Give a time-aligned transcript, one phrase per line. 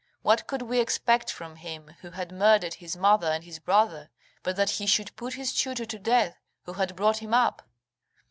[0.23, 4.09] What could we expect from him who had murdered his mother and his brother,
[4.41, 7.61] but that he should put his tutor to death who had brought him up?"